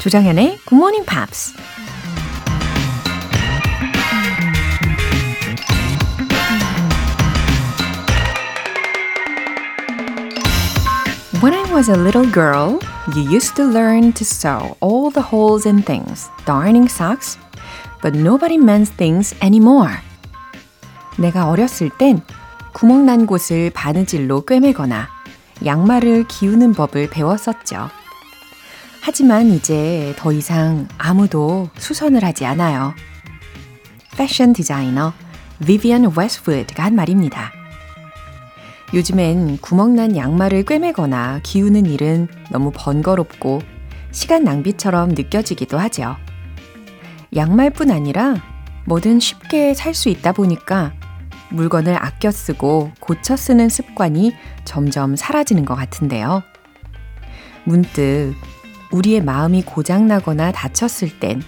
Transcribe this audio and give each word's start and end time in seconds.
조정현의 0.00 0.58
Good 0.64 0.74
Morning 0.76 1.04
Pops. 1.04 1.54
When 11.42 11.52
I 11.52 11.72
was 11.72 11.90
a 11.90 11.96
little 11.96 12.30
girl, 12.30 12.78
you 13.16 13.22
used 13.22 13.56
to 13.56 13.64
learn 13.64 14.12
to 14.12 14.24
sew 14.24 14.76
all 14.80 15.10
the 15.10 15.20
holes 15.20 15.66
in 15.66 15.82
things, 15.82 16.30
darning 16.46 16.88
socks, 16.88 17.36
but 18.00 18.16
nobody 18.16 18.56
mends 18.56 18.92
things 18.92 19.34
anymore. 19.42 19.98
내가 21.18 21.48
어렸을 21.48 21.90
땐 21.98 22.22
구멍 22.72 23.04
난 23.04 23.26
곳을 23.26 23.70
바느질로 23.74 24.42
꿰매거나 24.42 25.08
양말을 25.64 26.28
기우는 26.28 26.74
법을 26.74 27.10
배웠었죠. 27.10 27.90
하지만 29.00 29.48
이제 29.48 30.14
더 30.16 30.32
이상 30.32 30.88
아무도 30.98 31.70
수선을 31.78 32.24
하지 32.24 32.44
않아요. 32.46 32.94
패션 34.16 34.52
디자이너 34.52 35.12
비비안 35.64 36.12
웨스트우드가 36.16 36.84
한 36.84 36.94
말입니다. 36.94 37.52
요즘엔 38.94 39.58
구멍난 39.58 40.16
양말을 40.16 40.64
꿰매거나 40.64 41.40
기우는 41.42 41.86
일은 41.86 42.28
너무 42.50 42.72
번거롭고 42.74 43.60
시간 44.10 44.44
낭비처럼 44.44 45.10
느껴지기도 45.10 45.78
하죠. 45.78 46.16
양말뿐 47.36 47.90
아니라 47.90 48.36
뭐든 48.86 49.20
쉽게 49.20 49.74
살 49.74 49.94
수 49.94 50.08
있다 50.08 50.32
보니까 50.32 50.92
물건을 51.50 51.96
아껴 52.02 52.30
쓰고 52.30 52.92
고쳐 53.00 53.36
쓰는 53.36 53.68
습관이 53.68 54.34
점점 54.64 55.16
사라지는 55.16 55.64
것 55.64 55.74
같은데요. 55.74 56.42
문득 57.64 58.34
우리의 58.92 59.22
마음이 59.22 59.62
고장나거나 59.62 60.52
다쳤을 60.52 61.18
땐 61.18 61.42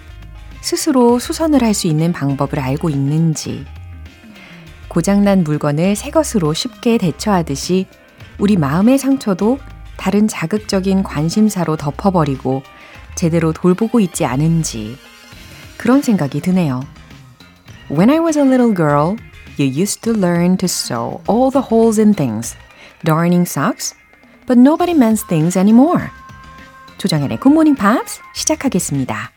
스스로 0.61 1.17
수선을 1.19 1.63
할 1.63 1.73
수 1.73 1.87
있는 1.87 2.13
방법을 2.13 2.59
알고 2.59 2.89
있는지, 2.89 3.65
고장난 4.89 5.43
물건을 5.43 5.95
새 5.95 6.11
것으로 6.11 6.53
쉽게 6.53 6.97
대처하듯이 6.97 7.87
우리 8.37 8.57
마음의 8.57 8.97
상처도 8.97 9.57
다른 9.97 10.27
자극적인 10.27 11.03
관심사로 11.03 11.77
덮어버리고 11.77 12.63
제대로 13.15 13.53
돌보고 13.53 13.99
있지 13.99 14.25
않은지 14.25 14.97
그런 15.77 16.01
생각이 16.01 16.41
드네요. 16.41 16.81
When 17.89 18.09
I 18.09 18.19
was 18.19 18.37
a 18.37 18.43
little 18.45 18.73
girl, 18.75 19.15
you 19.57 19.67
used 19.67 20.01
to 20.01 20.13
learn 20.13 20.57
to 20.57 20.65
sew 20.65 21.21
all 21.29 21.51
the 21.51 21.65
holes 21.65 21.99
in 21.99 22.13
things, 22.13 22.55
darning 23.03 23.47
socks, 23.49 23.95
but 24.45 24.59
nobody 24.59 24.93
mends 24.93 25.25
things 25.27 25.57
anymore. 25.57 26.09
Good 27.09 27.49
Morning 27.49 27.79
Pops 27.79 28.21
시작하겠습니다. 28.35 29.31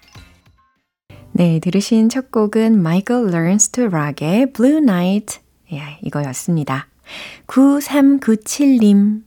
네, 1.33 1.59
들으신 1.61 2.11
첫 2.11 2.31
곡은 2.31 2.75
Michael 2.75 3.29
Learns 3.29 3.71
to 3.71 3.85
Rock의 3.87 4.53
Blue 4.53 4.77
Night 4.77 5.41
예, 5.73 5.99
이거였습니다. 6.03 6.89
9397님 7.47 9.23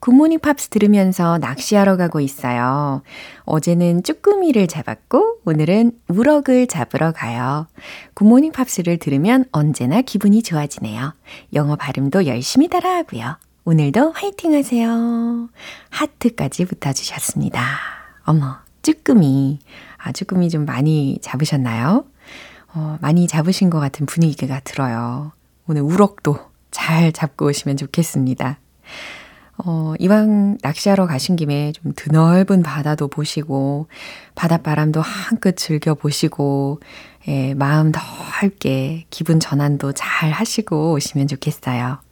굿모닝 0.00 0.40
팝스 0.40 0.68
들으면서 0.68 1.38
낚시하러 1.38 1.96
가고 1.96 2.20
있어요. 2.20 3.02
어제는 3.44 4.02
쭈꾸미를 4.02 4.66
잡았고 4.66 5.38
오늘은 5.46 5.92
우럭을 6.08 6.66
잡으러 6.66 7.12
가요. 7.12 7.66
굿모닝 8.14 8.52
팝스를 8.52 8.98
들으면 8.98 9.46
언제나 9.50 10.02
기분이 10.02 10.42
좋아지네요. 10.42 11.14
영어 11.54 11.76
발음도 11.76 12.26
열심히 12.26 12.68
따라하고요. 12.68 13.36
오늘도 13.66 14.12
화이팅 14.12 14.52
하세요. 14.52 15.48
하트까지 15.88 16.66
붙어주셨습니다. 16.66 17.64
어머, 18.24 18.58
쭈꾸미. 18.82 19.58
아, 19.96 20.12
쭈꾸미 20.12 20.50
좀 20.50 20.66
많이 20.66 21.18
잡으셨나요? 21.22 22.04
어, 22.74 22.98
많이 23.00 23.26
잡으신 23.26 23.70
것 23.70 23.80
같은 23.80 24.04
분위기가 24.04 24.60
들어요. 24.60 25.32
오늘 25.66 25.80
우럭도 25.80 26.38
잘 26.70 27.10
잡고 27.12 27.46
오시면 27.46 27.78
좋겠습니다. 27.78 28.58
어, 29.56 29.94
이왕 29.98 30.58
낚시하러 30.60 31.06
가신 31.06 31.36
김에 31.36 31.72
좀 31.72 31.92
드넓은 31.96 32.62
바다도 32.62 33.08
보시고, 33.08 33.86
바닷바람도 34.34 35.00
한끗 35.00 35.56
즐겨보시고, 35.56 36.80
예, 37.28 37.54
마음 37.54 37.92
더 37.92 38.00
밝게 38.00 39.06
기분 39.08 39.40
전환도 39.40 39.92
잘 39.92 40.32
하시고 40.32 40.92
오시면 40.92 41.28
좋겠어요. 41.28 42.03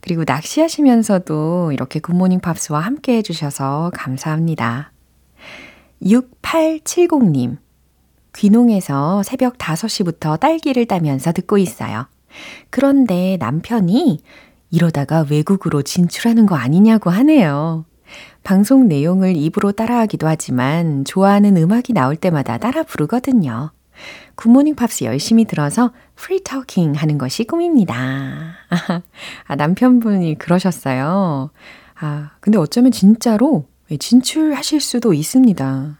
그리고 0.00 0.24
낚시하시면서도 0.26 1.72
이렇게 1.72 2.00
굿모닝 2.00 2.40
팝스와 2.40 2.80
함께 2.80 3.16
해주셔서 3.16 3.92
감사합니다. 3.94 4.92
6870님, 6.02 7.56
귀농에서 8.34 9.22
새벽 9.22 9.56
5시부터 9.58 10.38
딸기를 10.38 10.86
따면서 10.86 11.32
듣고 11.32 11.58
있어요. 11.58 12.06
그런데 12.70 13.36
남편이 13.38 14.20
이러다가 14.70 15.24
외국으로 15.30 15.82
진출하는 15.82 16.46
거 16.46 16.56
아니냐고 16.56 17.10
하네요. 17.10 17.84
방송 18.42 18.88
내용을 18.88 19.36
입으로 19.36 19.72
따라하기도 19.72 20.26
하지만 20.26 21.04
좋아하는 21.04 21.56
음악이 21.56 21.92
나올 21.92 22.16
때마다 22.16 22.58
따라 22.58 22.82
부르거든요. 22.82 23.70
굿모닝 24.36 24.74
팝스 24.74 25.04
열심히 25.04 25.44
들어서 25.44 25.92
free 26.14 26.42
talking 26.42 26.94
하는 26.94 27.18
것이 27.18 27.44
꿈입니다. 27.44 27.94
아, 29.46 29.56
남편분이 29.56 30.38
그러셨어요. 30.38 31.50
아, 32.00 32.30
근데 32.40 32.58
어쩌면 32.58 32.92
진짜로 32.92 33.66
진출하실 33.98 34.80
수도 34.80 35.14
있습니다. 35.14 35.98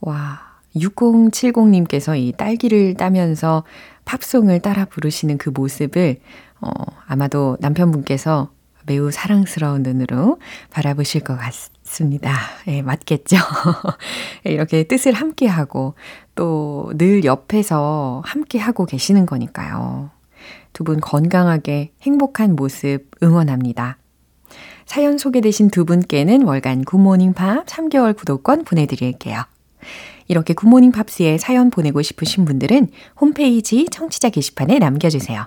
와, 0.00 0.52
6070님께서 0.76 2.18
이 2.18 2.32
딸기를 2.32 2.94
따면서 2.94 3.64
팝송을 4.04 4.60
따라 4.60 4.84
부르시는 4.84 5.38
그 5.38 5.50
모습을 5.50 6.20
어, 6.60 6.70
아마도 7.06 7.56
남편분께서 7.60 8.50
매우 8.86 9.10
사랑스러운 9.10 9.82
눈으로 9.82 10.38
바라보실 10.70 11.22
것 11.22 11.36
같습니다. 11.36 12.34
예, 12.66 12.82
맞겠죠? 12.82 13.36
이렇게 14.44 14.84
뜻을 14.84 15.12
함께 15.12 15.46
하고 15.46 15.94
또 16.34 16.92
늘 16.96 17.24
옆에서 17.24 18.22
함께 18.24 18.58
하고 18.58 18.84
계시는 18.86 19.26
거니까요. 19.26 20.10
두 20.72 20.84
분 20.84 21.00
건강하게 21.00 21.92
행복한 22.02 22.56
모습 22.56 23.10
응원합니다. 23.22 23.98
사연 24.86 25.16
소개되신 25.16 25.70
두 25.70 25.84
분께는 25.84 26.42
월간 26.42 26.84
굿모닝 26.84 27.34
팝 27.34 27.64
3개월 27.66 28.16
구독권 28.16 28.64
보내드릴게요. 28.64 29.42
이렇게 30.28 30.54
굿모닝 30.54 30.92
팝스에 30.92 31.38
사연 31.38 31.70
보내고 31.70 32.02
싶으신 32.02 32.44
분들은 32.44 32.88
홈페이지 33.20 33.86
청취자 33.90 34.30
게시판에 34.30 34.78
남겨주세요. 34.78 35.46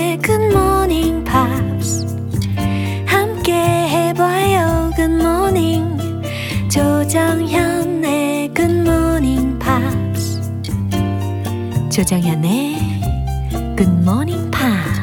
굿모닝 0.17 1.23
팝스 1.23 2.05
함께 3.05 3.53
해봐요 3.53 4.91
굿모닝 4.95 5.97
조정현의 6.69 8.53
굿모닝 8.53 9.59
팝스 9.59 10.41
조정현의 11.89 12.75
굿모닝 13.77 14.51
팝스 14.51 15.01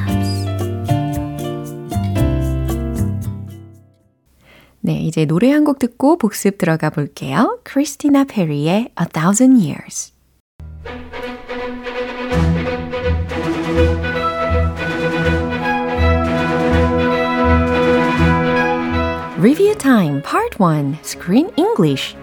네, 4.80 5.00
이제 5.02 5.26
노래 5.26 5.50
한 5.52 5.64
곡 5.64 5.78
듣고 5.78 6.16
복습 6.16 6.56
들어가 6.56 6.88
볼게요. 6.88 7.60
크리스티나 7.64 8.24
페리의 8.24 8.90
A 8.98 9.06
Thousand 9.12 9.62
Years 9.62 10.14
Review 19.40 19.72
Time 19.76 20.20
Part 20.20 20.58
1 20.58 20.98
Screen 21.04 21.48
English 21.56 22.16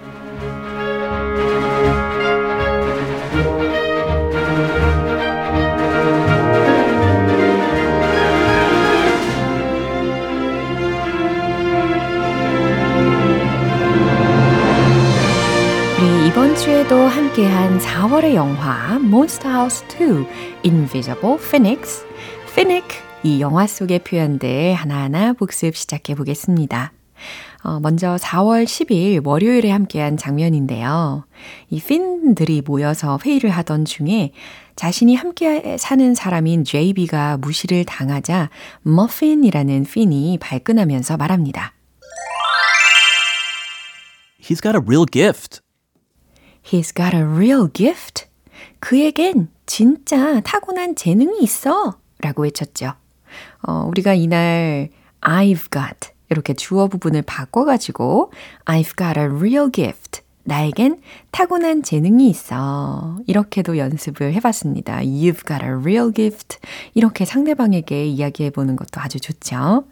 우리 15.98 16.28
이번 16.28 16.54
주에도 16.58 16.98
함께 16.98 17.46
함께한 17.46 17.80
4월의 17.80 18.36
영화 18.36 18.96
Monster 18.96 19.56
House 19.56 19.86
2 19.88 20.28
Invisible 20.66 21.38
Phoenix, 21.40 22.06
Phoenix 22.52 22.98
이 23.24 23.40
영화 23.40 23.66
속의 23.66 24.00
표현들 24.00 24.74
하나하나 24.74 25.32
복습 25.32 25.78
시작해 25.78 26.14
보겠습니다. 26.14 26.92
어, 27.64 27.80
먼저 27.80 28.16
4월 28.16 28.66
10일 28.66 29.26
월요일에 29.26 29.72
함께한 29.72 30.18
장면인데요. 30.18 31.26
이 31.70 31.82
핀들이 31.82 32.62
모여서 32.62 33.18
회의를 33.24 33.50
하던 33.50 33.86
중에 33.86 34.32
자신이 34.76 35.16
함께 35.16 35.78
사는 35.78 36.14
사람인 36.14 36.64
JB가 36.64 37.38
무시를 37.38 37.86
당하자 37.86 38.50
머핀이라는 38.84 39.86
핀이 39.86 40.38
발끈하면서 40.40 41.18
말합니다. 41.18 41.74
He's 44.42 44.62
got 44.62 44.76
a 44.76 44.82
real 44.82 45.06
gift. 45.12 45.62
He's 46.62 46.94
got 46.96 47.16
a 47.16 47.24
real 47.24 47.68
gift. 47.72 48.28
그에겐 48.80 49.50
진짜 49.66 50.40
타고난 50.42 50.96
재능이 50.96 51.40
있어. 51.42 51.98
라고 52.20 52.44
외쳤죠. 52.44 52.94
어, 53.64 53.86
우리가 53.88 54.14
이날 54.14 54.90
I've 55.22 55.72
got 55.72 56.15
이렇게 56.30 56.54
주어 56.54 56.88
부분을 56.88 57.22
바꿔가지고 57.24 58.32
I've 58.66 58.98
got 58.98 59.20
a 59.20 59.26
real 59.26 59.72
gift. 59.72 60.22
나에겐 60.48 61.02
타고난 61.32 61.82
재능이 61.82 62.30
있어. 62.30 63.18
이렇게도 63.26 63.78
연습을 63.78 64.34
해봤습니다. 64.34 65.00
You've 65.00 65.48
got 65.48 65.64
a 65.64 65.72
real 65.72 66.14
gift. 66.14 66.60
이렇게 66.94 67.26
상대방에게 67.26 68.06
이야기해보는 68.06 68.76
것도 68.76 69.02
아주 69.02 69.20
좋죠. 69.20 69.86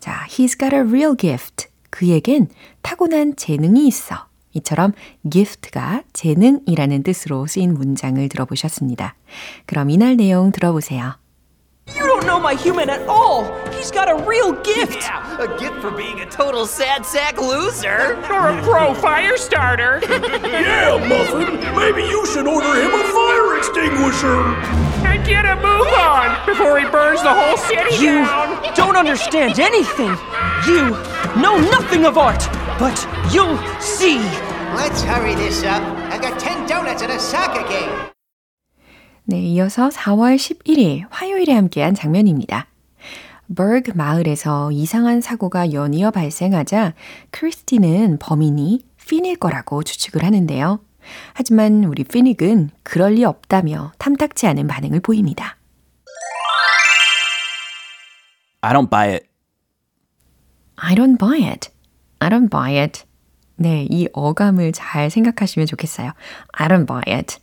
자, 0.00 0.26
he's 0.30 0.58
got 0.58 0.74
a 0.74 0.80
real 0.80 1.14
gift. 1.16 1.66
그에겐 1.90 2.48
타고난 2.80 3.36
재능이 3.36 3.86
있어. 3.86 4.26
이처럼 4.54 4.92
gift가 5.28 6.02
재능이라는 6.14 7.02
뜻으로 7.02 7.46
쓰인 7.46 7.74
문장을 7.74 8.26
들어보셨습니다. 8.28 9.14
그럼 9.66 9.90
이날 9.90 10.16
내용 10.16 10.52
들어보세요. 10.52 11.16
You 11.94 12.06
don't 12.06 12.26
know 12.26 12.38
my 12.38 12.54
human 12.54 12.90
at 12.90 13.06
all. 13.08 13.44
He's 13.72 13.90
got 13.90 14.08
a 14.10 14.14
real 14.24 14.52
gift. 14.62 14.96
Yeah, 14.96 15.40
a 15.42 15.58
gift 15.58 15.80
for 15.80 15.90
being 15.90 16.20
a 16.20 16.26
total 16.26 16.66
sad 16.66 17.04
sack 17.04 17.40
loser. 17.40 18.16
Or 18.30 18.48
a 18.50 18.62
pro 18.62 18.94
fire 18.94 19.36
starter. 19.36 20.00
Yeah, 20.08 20.96
Muffin, 21.08 21.54
maybe 21.76 22.02
you 22.08 22.24
should 22.26 22.46
order 22.46 22.74
him 22.80 22.92
a 22.92 23.04
fire 23.12 23.56
extinguisher. 23.58 24.40
and 25.06 25.24
get 25.26 25.44
a 25.44 25.56
move 25.56 25.88
on 25.98 26.46
before 26.46 26.78
he 26.78 26.86
burns 26.88 27.22
the 27.22 27.32
whole 27.32 27.56
city 27.56 27.94
You 28.04 28.18
down. 28.24 28.74
don't 28.74 28.96
understand 28.96 29.58
anything. 29.58 30.14
You 30.66 30.90
know 31.40 31.58
nothing 31.70 32.04
of 32.04 32.16
art, 32.18 32.42
but 32.78 32.96
you'll 33.32 33.58
see. 33.80 34.18
Let's 34.76 35.02
hurry 35.02 35.34
this 35.34 35.62
up. 35.64 35.82
I 36.12 36.18
got 36.18 36.38
10 36.38 36.66
donuts 36.66 37.02
and 37.02 37.12
a 37.12 37.18
soccer 37.18 37.66
game. 37.68 38.07
네, 39.30 39.42
이어서 39.42 39.90
4월 39.90 40.36
11일 40.36 41.04
화요일에 41.10 41.52
함께한 41.52 41.94
장면입니다. 41.94 42.66
버그 43.54 43.92
마을에서 43.94 44.72
이상한 44.72 45.20
사고가 45.20 45.74
연이어 45.74 46.12
발생하자 46.12 46.94
크리스티는 47.30 48.20
범인이 48.20 48.86
피닐 49.06 49.36
거라고 49.36 49.82
추측을 49.82 50.24
하는데요. 50.24 50.80
하지만 51.34 51.84
우리 51.84 52.04
피닉은 52.04 52.70
그럴 52.82 53.16
리 53.16 53.24
없다며 53.26 53.92
탐탁지 53.98 54.46
않은 54.46 54.66
반응을 54.66 55.00
보입니다. 55.00 55.58
I 58.62 58.72
don't 58.72 58.88
buy 58.88 59.10
it. 59.10 59.26
I 60.76 60.94
don't 60.94 61.18
buy 61.18 61.44
it. 61.44 61.68
I 62.20 62.30
don't 62.30 62.50
buy 62.50 62.78
it. 62.78 63.02
네, 63.56 63.86
이 63.90 64.08
어감을 64.14 64.72
잘 64.72 65.10
생각하시면 65.10 65.66
좋겠어요. 65.66 66.12
I 66.52 66.68
don't 66.68 66.86
buy 66.86 67.02
it. 67.14 67.36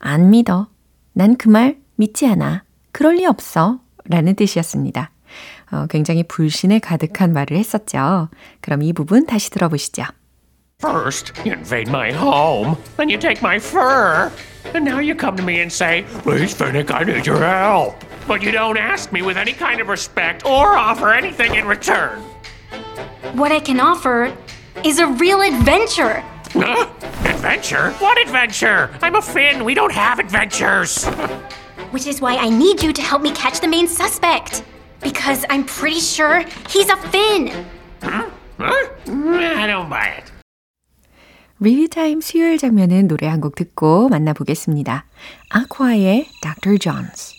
안 0.00 0.30
믿어. 0.30 0.71
난 1.13 1.35
그 1.35 1.49
말 1.49 1.77
믿지 1.95 2.27
않아. 2.27 2.63
그럴 2.91 3.15
리 3.15 3.25
없어. 3.25 3.79
라는 4.09 4.35
뜻이었습니다. 4.35 5.11
어, 5.71 5.85
굉장히 5.89 6.23
불신에 6.23 6.79
가득한 6.79 7.33
말을 7.33 7.57
했었죠. 7.57 8.29
그럼 8.61 8.81
이 8.83 8.93
부분 8.93 9.25
다시 9.25 9.49
들어보시죠. 9.51 10.03
First, 10.81 11.33
you 11.43 11.51
invade 11.53 11.89
my 11.89 12.11
home, 12.13 12.77
then 12.97 13.09
you 13.09 13.17
take 13.19 13.41
my 13.41 13.57
fur, 13.57 14.31
and 14.75 14.85
now 14.87 14.99
you 14.99 15.15
come 15.17 15.35
to 15.35 15.43
me 15.43 15.59
and 15.59 15.71
say, 15.73 16.05
Please, 16.23 16.53
Finnick, 16.53 16.91
I 16.91 17.03
need 17.03 17.25
your 17.25 17.39
help. 17.43 17.95
But 18.27 18.43
you 18.43 18.51
don't 18.51 18.77
ask 18.77 19.11
me 19.11 19.21
with 19.23 19.37
any 19.37 19.53
kind 19.53 19.81
of 19.81 19.89
respect 19.89 20.45
or 20.45 20.77
offer 20.77 21.11
anything 21.11 21.55
in 21.55 21.65
return. 21.67 22.21
What 23.33 23.51
I 23.51 23.59
can 23.59 23.79
offer 23.79 24.31
is 24.85 24.99
a 24.99 25.07
real 25.07 25.41
adventure. 25.41 26.23
Huh? 26.53 26.85
Adventure? 27.42 27.90
What 27.98 28.18
adventure? 28.22 28.88
I'm 29.02 29.16
a 29.16 29.20
Finn. 29.20 29.64
We 29.64 29.74
don't 29.74 29.90
have 29.90 30.20
adventures. 30.20 31.04
Which 31.90 32.06
is 32.06 32.20
why 32.22 32.36
I 32.36 32.48
need 32.48 32.84
you 32.84 32.92
to 32.92 33.02
help 33.02 33.20
me 33.20 33.32
catch 33.32 33.58
the 33.58 33.66
main 33.66 33.88
suspect. 33.88 34.62
Because 35.02 35.44
I'm 35.50 35.64
pretty 35.64 35.98
sure 35.98 36.44
he's 36.70 36.88
a 36.88 36.94
Finn. 37.10 37.50
Huh? 38.00 38.30
I 38.60 39.66
don't 39.66 39.90
buy 39.90 40.22
it. 40.22 40.30
리뷰 41.58 41.88
타임 41.88 42.20
수요일 42.20 42.58
장면은 42.58 43.08
노래 43.08 43.26
한 43.26 43.40
곡 43.40 43.56
듣고 43.56 44.08
만나보겠습니다. 44.08 45.04
아쿠아의 45.50 46.28
Dr. 46.42 46.78
Jones. 46.78 47.34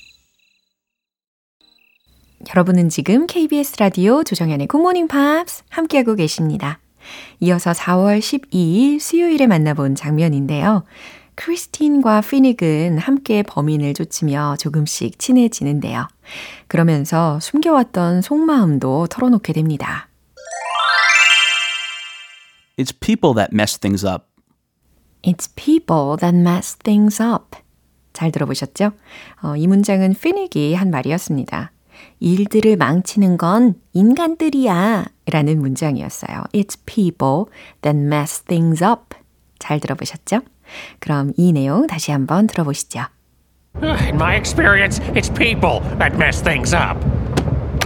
여러분은 2.49 2.89
지금 2.89 3.25
KBS 3.25 3.77
라디오 3.79 4.25
조정현의 4.25 4.67
굿모닝 4.67 5.07
팝스 5.07 5.63
함께하고 5.69 6.15
계십니다. 6.15 6.79
이어서 7.39 7.71
4월 7.71 8.19
12일 8.19 8.99
수요일에 8.99 9.47
만나본 9.47 9.95
장면인데요. 9.95 10.83
크리스틴과 11.35 12.21
피닉은 12.21 12.99
함께 12.99 13.43
범인을 13.43 13.93
쫓으며 13.93 14.55
조금씩 14.59 15.17
친해지는데요. 15.17 16.07
그러면서 16.67 17.39
숨겨왔던 17.39 18.21
속마음도 18.21 19.07
털어놓게 19.07 19.53
됩니다. 19.53 20.09
It's 22.77 22.93
people 22.99 23.35
that 23.35 23.53
mess 23.53 23.77
things 23.77 24.05
up. 24.05 24.25
It's 25.23 25.49
people 25.55 26.17
that 26.19 26.35
mess 26.35 26.75
things 26.77 27.21
up. 27.21 27.57
잘 28.13 28.31
들어보셨죠? 28.31 28.91
어, 29.41 29.55
이 29.55 29.67
문장은 29.67 30.13
피닉이 30.13 30.75
한 30.75 30.91
말이었습니다. 30.91 31.72
일들을 32.20 32.76
망치는 32.76 33.36
건 33.36 33.74
인간들이야 33.92 35.06
라는 35.30 35.60
문장이었어요. 35.60 36.44
It's 36.52 36.76
people 36.86 37.46
that 37.82 37.96
mess 37.96 38.40
things 38.42 38.82
up. 38.82 39.16
잘 39.58 39.80
들어보셨죠? 39.80 40.40
그럼 41.00 41.32
이 41.36 41.52
내용 41.52 41.86
다시 41.86 42.12
한번 42.12 42.46
들어보시죠. 42.46 43.06
In 43.82 44.16
my 44.16 44.34
experience, 44.34 45.00
it's 45.14 45.32
people 45.32 45.80
that 45.98 46.16
mess 46.16 46.42
things 46.42 46.74
up. 46.74 46.98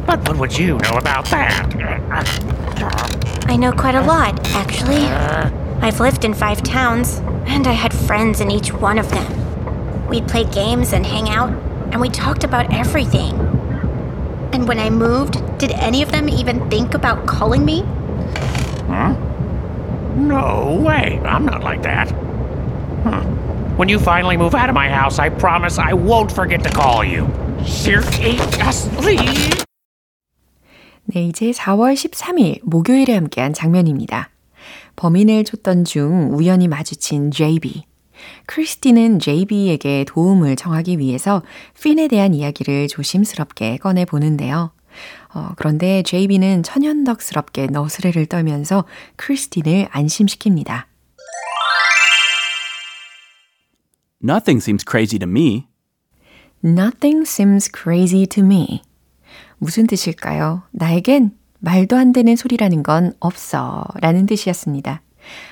But 0.07 0.21
what 0.27 0.39
would 0.39 0.59
you 0.59 0.79
know 0.79 0.97
about 0.97 1.27
that? 1.31 1.69
I 3.47 3.57
know 3.57 3.73
quite 3.73 3.95
a 3.95 4.03
lot, 4.03 4.35
actually. 4.55 5.07
I've 5.83 6.01
lived 6.01 6.25
in 6.25 6.33
five 6.35 6.63
towns, 6.63 7.21
and 7.47 7.67
I 7.67 7.73
had 7.73 7.93
friends 7.93 8.41
in 8.41 8.51
each 8.51 8.73
one 8.73 8.99
of 8.99 9.11
them. 9.11 9.27
We'd 10.09 10.27
play 10.27 10.45
games 10.45 10.93
and 10.93 11.05
hang 11.05 11.29
out, 11.29 11.51
and 11.93 12.01
we 12.01 12.09
talked 12.09 12.45
about 12.45 12.73
everything. 12.73 13.37
And 14.57 14.69
when 14.69 14.79
I 14.79 14.91
moved, 14.91 15.41
did 15.59 15.73
any 15.73 16.03
of 16.03 16.13
them 16.13 16.29
even 16.29 16.69
think 16.69 16.95
about 16.95 17.27
calling 17.27 17.65
me? 17.65 17.85
No 20.17 20.79
way. 20.85 21.21
I'm 21.25 21.45
not 21.45 21.63
like 21.63 21.83
that. 21.83 22.13
Huh. 23.05 23.23
When 23.77 23.89
you 23.89 23.99
finally 23.99 24.37
move 24.37 24.55
out 24.55 24.69
of 24.69 24.75
my 24.75 24.89
house, 24.89 25.19
I 25.19 25.31
promise 25.31 25.79
I 25.79 25.95
won't 25.95 26.31
forget 26.31 26.63
to 26.65 26.71
call 26.71 27.03
you. 27.03 27.27
Seriously? 27.65 28.37
네, 31.05 31.27
이제 31.27 31.51
4월 31.51 31.95
13일 31.95 32.61
목요일에 32.63 33.15
함께한 33.15 33.55
장면입니다. 33.55 34.31
범인을 34.97 35.45
쫓던 35.45 35.85
중 35.85 36.31
우연히 36.33 36.69
마주친 36.69 37.31
JB. 37.31 37.85
크리스티는 38.46 39.20
JB에게 39.20 40.06
도움을 40.08 40.56
청하기 40.56 41.00
위해서 41.00 41.44
핀에 41.82 42.08
대한 42.08 42.34
이야기를 42.34 42.88
조심스럽게 42.88 43.78
꺼내 43.78 44.06
보는데요. 44.06 44.72
어, 45.34 45.50
그런데 45.58 46.02
JB는 46.04 46.64
천연덕스럽게 46.64 47.68
너스레를 47.68 48.26
떨면서 48.26 48.86
크리스틴을 49.16 49.88
안심시킵니다. 49.90 50.86
Nothing 54.24 54.62
seems 54.62 54.84
crazy 54.88 55.20
to 55.20 55.30
me. 55.30 55.68
Nothing 56.64 57.22
seems 57.22 57.70
crazy 57.72 58.26
to 58.26 58.44
me. 58.44 58.82
무슨 59.60 59.86
뜻일까요? 59.86 60.64
나에겐 60.72 61.32
말도 61.60 61.96
안 61.96 62.14
되는 62.14 62.36
소리라는 62.36 62.84
건 62.84 63.14
없어 63.20 63.84
라는 64.02 64.26
뜻이었습니다. 64.26 65.02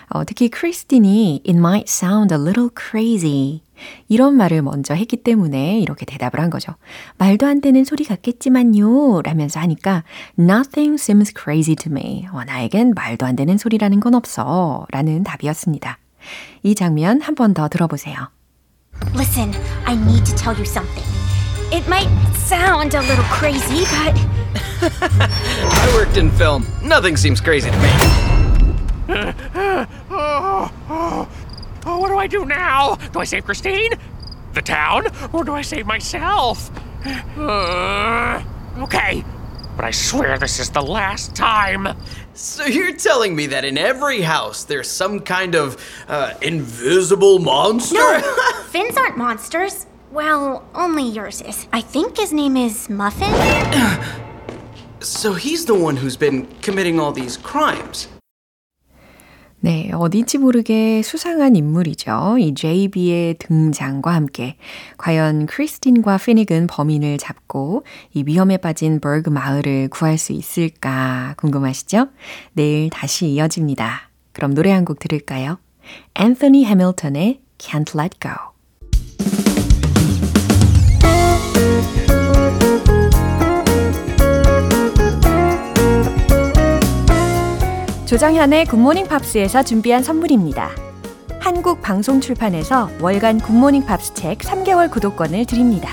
어, 0.09 0.23
특히 0.25 0.49
크리스틴이 0.49 1.41
It 1.47 1.57
might 1.57 1.85
sound 1.89 2.33
a 2.33 2.39
little 2.39 2.69
crazy 2.77 3.61
이런 4.07 4.35
말을 4.35 4.61
먼저 4.61 4.93
했기 4.93 5.17
때문에 5.17 5.79
이렇게 5.79 6.05
대답을 6.05 6.39
한 6.39 6.49
거죠. 6.49 6.73
말도 7.17 7.45
안 7.45 7.59
되는 7.61 7.83
소리 7.83 8.05
같겠지만요 8.05 9.21
라면서 9.23 9.59
하니까 9.59 10.03
Nothing 10.39 10.95
seems 10.95 11.33
crazy 11.37 11.75
to 11.75 11.91
me. 11.91 12.27
어, 12.31 12.43
나에겐 12.45 12.93
말도 12.95 13.25
안 13.25 13.35
되는 13.35 13.57
소리라는 13.57 13.99
건 13.99 14.15
없어 14.15 14.85
라는 14.91 15.23
답이었습니다. 15.23 15.97
이 16.63 16.73
장면 16.75 17.21
한 17.21 17.35
번 17.35 17.53
더 17.53 17.67
들어보세요. 17.67 18.29
Listen, 19.13 19.53
I 19.85 19.93
need 19.95 20.23
to 20.25 20.35
tell 20.35 20.55
you 20.55 20.63
something. 20.65 21.03
It 21.71 21.85
might 21.87 22.07
sound 22.37 22.95
a 22.95 23.01
little 23.01 23.25
crazy, 23.29 23.83
but 23.85 24.15
I 24.81 25.93
worked 25.95 26.17
in 26.17 26.31
film. 26.31 26.65
Nothing 26.81 27.17
seems 27.17 27.41
crazy 27.41 27.69
to 27.69 27.77
me. 27.77 28.34
Oh, 29.07 30.71
oh, 30.89 31.29
oh, 31.85 31.99
what 31.99 32.09
do 32.09 32.17
I 32.17 32.27
do 32.27 32.45
now? 32.45 32.95
Do 33.13 33.19
I 33.19 33.23
save 33.23 33.45
Christine? 33.45 33.91
The 34.53 34.61
town? 34.61 35.07
Or 35.33 35.43
do 35.43 35.53
I 35.53 35.61
save 35.61 35.85
myself? 35.85 36.71
Uh, 37.37 38.41
okay, 38.79 39.23
but 39.75 39.85
I 39.85 39.91
swear 39.91 40.37
this 40.39 40.59
is 40.59 40.69
the 40.71 40.81
last 40.81 41.35
time. 41.35 41.87
So 42.33 42.65
you're 42.65 42.95
telling 42.95 43.35
me 43.35 43.47
that 43.47 43.63
in 43.63 43.77
every 43.77 44.21
house 44.21 44.63
there's 44.63 44.89
some 44.89 45.19
kind 45.19 45.55
of 45.55 45.77
uh, 46.07 46.33
invisible 46.41 47.39
monster? 47.39 47.95
no, 47.95 48.21
Finns 48.69 48.97
aren't 48.97 49.17
monsters. 49.17 49.85
Well, 50.11 50.63
only 50.73 51.03
yours 51.03 51.41
is. 51.41 51.67
I 51.73 51.81
think 51.81 52.17
his 52.17 52.31
name 52.31 52.55
is 52.57 52.89
Muffin. 52.89 53.31
so 55.01 55.33
he's 55.33 55.65
the 55.65 55.75
one 55.75 55.97
who's 55.97 56.15
been 56.17 56.47
committing 56.61 56.99
all 56.99 57.11
these 57.11 57.37
crimes. 57.37 58.07
네, 59.65 59.89
어딘지 59.93 60.37
모르게 60.37 61.01
수상한 61.01 61.55
인물이죠. 61.55 62.37
이 62.39 62.53
JB의 62.53 63.39
등장과 63.39 64.13
함께 64.13 64.57
과연 64.99 65.47
크리스틴과 65.47 66.19
피닉은 66.19 66.67
범인을 66.67 67.17
잡고 67.17 67.83
이 68.13 68.23
위험에 68.27 68.57
빠진 68.57 68.99
버그 68.99 69.31
마을을 69.31 69.87
구할 69.89 70.19
수 70.19 70.33
있을까 70.33 71.33
궁금하시죠? 71.37 72.09
내일 72.53 72.91
다시 72.91 73.25
이어집니다. 73.27 74.11
그럼 74.33 74.53
노래 74.53 74.71
한 74.71 74.85
곡 74.85 74.99
들을까요? 74.99 75.57
앤서니 76.13 76.65
해밀턴의 76.65 77.41
Can't 77.57 77.99
Let 77.99 78.19
Go. 78.19 78.54
조정현의 88.15 88.67
굿모닝 88.67 89.09
팝스에서 89.09 89.61
준비한 89.61 90.01
선물입니다. 90.01 90.69
한국 91.41 91.81
방송 91.81 92.21
출판에서 92.21 92.89
월간 93.01 93.39
굿모닝 93.39 93.83
팝스 93.85 94.13
책 94.13 94.37
3개월 94.37 94.89
구독권을 94.89 95.45
드립니다. 95.45 95.89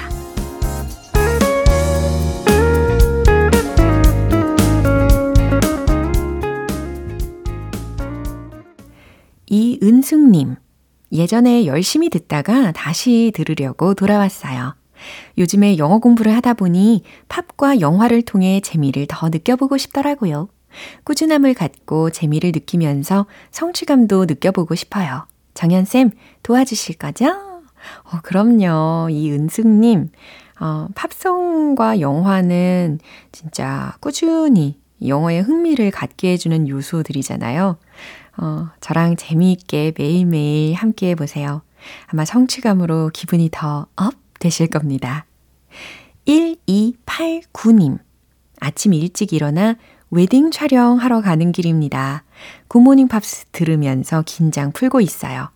이은숙님, 9.50 10.54
예전에 11.10 11.66
열심히 11.66 12.08
듣다가 12.08 12.70
다시 12.70 13.32
들으려고 13.34 13.94
돌아왔어요. 13.94 14.76
요즘에 15.38 15.76
영어 15.76 15.98
공부를 15.98 16.36
하다 16.36 16.54
보니 16.54 17.02
팝과 17.28 17.80
영화를 17.80 18.22
통해 18.22 18.60
재미를 18.60 19.06
더 19.08 19.28
느껴보고 19.28 19.76
싶더라고요. 19.76 20.48
꾸준함을 21.04 21.54
갖고 21.54 22.10
재미를 22.10 22.52
느끼면서 22.52 23.26
성취감도 23.50 24.26
느껴보고 24.26 24.74
싶어요. 24.74 25.26
정현쌤, 25.54 26.10
도와주실 26.42 26.96
거죠? 26.96 27.26
어, 27.26 28.20
그럼요. 28.22 29.08
이은숙님, 29.10 30.10
어, 30.60 30.88
팝송과 30.94 32.00
영화는 32.00 33.00
진짜 33.32 33.96
꾸준히 34.00 34.78
영어에 35.04 35.40
흥미를 35.40 35.90
갖게 35.90 36.32
해주는 36.32 36.68
요소들이잖아요. 36.68 37.76
어, 38.38 38.68
저랑 38.80 39.16
재미있게 39.16 39.92
매일매일 39.98 40.74
함께 40.74 41.10
해보세요. 41.10 41.62
아마 42.06 42.24
성취감으로 42.24 43.10
기분이 43.12 43.48
더 43.50 43.88
up 43.96 44.14
되실 44.38 44.66
겁니다. 44.68 45.26
1289님, 46.26 47.98
아침 48.60 48.94
일찍 48.94 49.32
일어나 49.32 49.76
웨딩 50.12 50.50
촬영하러 50.50 51.22
가는 51.22 51.52
길입니다. 51.52 52.24
굿모닝 52.68 53.08
팝스 53.08 53.46
들으면서 53.50 54.22
긴장 54.26 54.70
풀고 54.70 55.00
있어요. 55.00 55.48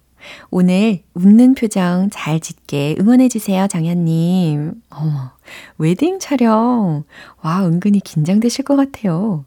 오늘 0.51 1.03
웃는 1.13 1.55
표정 1.55 2.09
잘 2.11 2.41
짓게 2.41 2.97
응원해주세요, 2.99 3.69
정현님. 3.69 4.73
어머, 4.89 5.33
웨딩 5.77 6.21
촬영. 6.21 7.05
와, 7.43 7.67
은근히 7.67 8.01
긴장되실 8.01 8.65
것 8.65 8.77
같아요. 8.77 9.45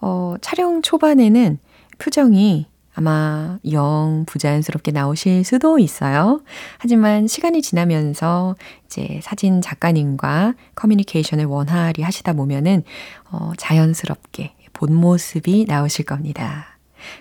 어, 0.00 0.36
촬영 0.40 0.80
초반에는 0.80 1.58
표정이 1.98 2.66
아마 2.94 3.58
영 3.70 4.24
부자연스럽게 4.26 4.92
나오실 4.92 5.44
수도 5.44 5.78
있어요. 5.78 6.42
하지만 6.78 7.26
시간이 7.26 7.62
지나면서 7.62 8.54
이제 8.86 9.20
사진 9.22 9.62
작가님과 9.62 10.54
커뮤니케이션을 10.74 11.46
원활히 11.46 12.02
하시다 12.02 12.34
보면은 12.34 12.82
어, 13.30 13.52
자연스럽게 13.56 14.54
본 14.72 14.94
모습이 14.94 15.64
나오실 15.66 16.04
겁니다. 16.04 16.78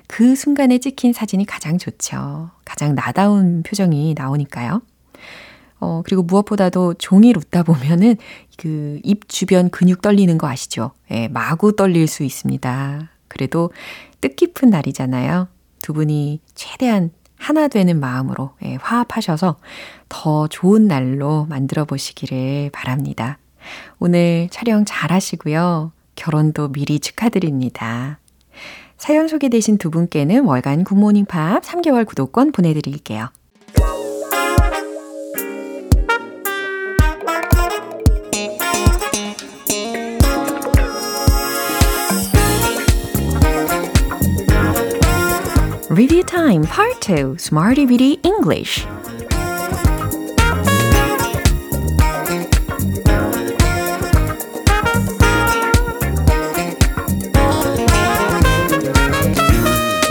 그 0.08 0.36
순간에 0.36 0.78
찍힌 0.78 1.14
사진이 1.14 1.46
가장 1.46 1.78
좋죠. 1.78 2.52
가장 2.66 2.96
나다운 2.96 3.64
표정이 3.64 4.14
나오니까요. 4.18 4.82
어, 5.80 6.04
그리고 6.06 6.22
무엇보다도 6.22 6.96
종일 6.96 7.38
웃다 7.38 7.64
보면은 7.64 8.16
그 8.58 9.00
입 9.04 9.28
주변 9.28 9.70
근육 9.70 10.02
떨리는 10.02 10.38
거 10.38 10.48
아시죠? 10.48 10.92
예, 11.10 11.28
마구 11.28 11.76
떨릴 11.76 12.08
수 12.08 12.24
있습니다. 12.24 13.10
그래도 13.28 13.72
뜻깊은 14.22 14.70
날이잖아요. 14.70 15.48
두 15.82 15.94
분이 15.94 16.42
최대한 16.56 17.12
하나 17.38 17.68
되는 17.68 18.00
마음으로 18.00 18.52
예, 18.64 18.76
화합하셔서 18.76 19.58
더 20.10 20.48
좋은 20.48 20.88
날로 20.88 21.46
만들어 21.50 21.86
보시기를 21.86 22.70
바랍니다. 22.72 23.40
오늘 24.00 24.48
촬영 24.52 24.86
잘 24.86 25.12
하시고요. 25.12 25.92
결혼도 26.16 26.72
미리 26.72 27.00
축하드립니다. 27.00 28.20
사연 28.98 29.28
소개되신 29.28 29.80
두 29.80 29.90
분께는 29.90 30.46
월간 30.46 30.84
굿모닝 30.84 31.26
팝 31.26 31.64
3개월 31.64 32.06
구독권 32.06 32.52
보내드릴게요. 32.52 33.30
Review 46.22 46.26
Time 46.26 46.64
Part 46.64 47.00
2 47.02 47.36
Smarty 47.40 47.86
Bitty 47.86 48.20
English 48.24 48.86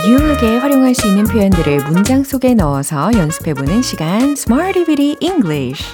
유용하게 0.07 0.59
활용할 0.59 0.95
수 0.95 1.07
있는 1.07 1.25
표현들을 1.25 1.85
문장 1.91 2.25
속에 2.25 2.55
넣어서 2.55 3.13
연습해보는 3.15 3.83
시간 3.83 4.33
Smarty 4.33 4.85
Bitty 4.85 5.17
English 5.21 5.85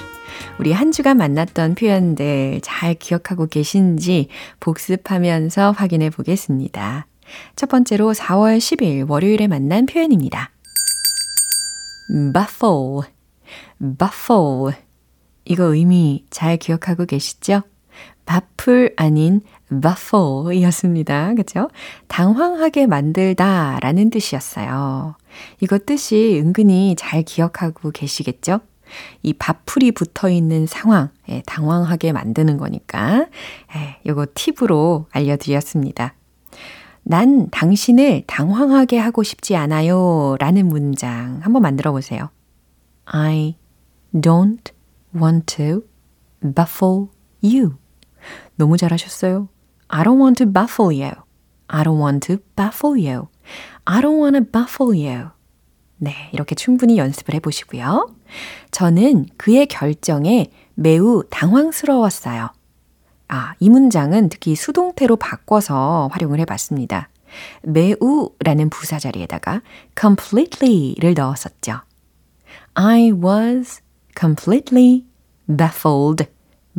우리 0.58 0.73
한 0.73 0.92
주간 0.92 1.18
만났던 1.18 1.75
표현들 1.75 2.61
잘 2.62 2.94
기억하고 2.94 3.46
계신지 3.46 4.28
복습하면서 4.61 5.73
확인해 5.73 6.08
보겠습니다. 6.11 7.06
첫 7.54 7.68
번째로 7.68 8.12
4월 8.12 8.59
10일 8.59 9.09
월요일에 9.09 9.47
만난 9.47 9.87
표현입니다. 9.87 10.50
baffle, 12.33 13.02
baffle. 13.99 14.75
이거 15.45 15.75
의미 15.75 16.25
잘 16.30 16.56
기억하고 16.56 17.06
계시죠? 17.06 17.62
바풀 18.26 18.92
아닌 18.97 19.40
baffle 19.71 20.56
이었습니다. 20.56 21.35
그죠? 21.35 21.68
당황하게 22.09 22.87
만들다 22.87 23.78
라는 23.80 24.11
뜻이었어요. 24.11 25.16
이거 25.61 25.78
뜻이 25.78 26.40
은근히 26.45 26.97
잘 26.99 27.23
기억하고 27.23 27.92
계시겠죠? 27.92 28.61
이 29.23 29.33
바풀이 29.33 29.92
붙어 29.92 30.28
있는 30.28 30.66
상황, 30.66 31.11
예, 31.28 31.42
당황하게 31.47 32.12
만드는 32.12 32.56
거니까, 32.56 33.26
예, 33.75 33.99
요거 34.06 34.28
팁으로 34.35 35.06
알려드렸습니다. 35.11 36.14
난 37.09 37.49
당신을 37.51 38.25
당황하게 38.27 38.99
하고 38.99 39.23
싶지 39.23 39.55
않아요. 39.55 40.35
라는 40.41 40.67
문장 40.67 41.39
한번 41.41 41.63
만들어 41.63 41.93
보세요. 41.93 42.31
I 43.05 43.55
don't 44.13 44.73
want 45.15 45.57
to 45.57 45.83
baffle 46.43 47.07
you. 47.45 47.77
너무 48.57 48.77
잘하셨어요. 48.77 49.49
I 49.87 50.03
don't 50.03 50.21
want 50.21 50.43
to 50.43 50.53
baffle 50.53 51.01
you. 51.01 51.13
I 51.69 51.85
don't 51.85 52.01
want 52.01 52.27
to 52.27 52.39
baffle 52.57 52.99
you. 52.99 53.29
I 53.85 54.01
don't 54.01 54.19
want 54.21 54.37
to 54.37 54.45
baffle 54.45 54.91
you. 54.91 55.29
네, 55.99 56.13
이렇게 56.33 56.57
충분히 56.57 56.99
연습을 56.99 57.35
해보시고요. 57.35 58.11
저는 58.73 59.27
그의 59.37 59.67
결정에 59.67 60.51
매우 60.75 61.23
당황스러웠어요. 61.31 62.51
아, 63.28 63.54
이 63.59 63.68
문장은 63.68 64.28
특히 64.28 64.54
수동태로 64.54 65.16
바꿔서 65.16 66.09
활용을 66.12 66.38
해봤습니다. 66.40 67.09
매우라는 67.62 68.71
부사 68.71 68.99
자리에다가 68.99 69.62
completely를 69.99 71.14
넣었었죠. 71.14 71.80
I 72.75 73.11
was 73.12 73.80
completely 74.18 75.04
baffled 75.47 76.26